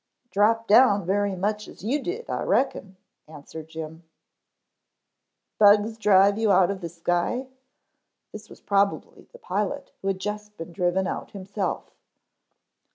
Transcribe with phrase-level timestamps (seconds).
[0.31, 4.03] "Dropped down very much as you did, I reckon," answered Jim.
[5.59, 7.49] "Bugs drive you out of the sky?"
[8.31, 11.91] This was probably the pilot who had just been driven out himself.